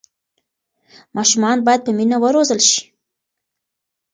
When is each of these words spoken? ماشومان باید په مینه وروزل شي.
ماشومان 1.15 1.57
باید 1.65 1.81
په 1.85 1.91
مینه 1.97 2.17
وروزل 2.23 2.59
شي. 2.69 2.81